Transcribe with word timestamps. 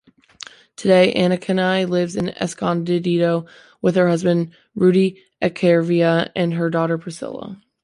Today, 0.75 1.13
Anacani 1.13 1.87
lives 1.87 2.15
in 2.15 2.29
Escondido 2.29 3.45
with 3.83 3.93
her 3.97 4.09
husband 4.09 4.49
Rudy 4.73 5.21
Echeverria 5.43 6.31
and 6.35 6.55
her 6.55 6.71
daughter 6.71 6.97
Priscila. 6.97 7.61